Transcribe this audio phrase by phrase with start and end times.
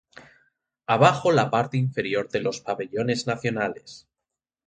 [0.87, 4.09] Abajo la parte inferior de los pabellones nacionales.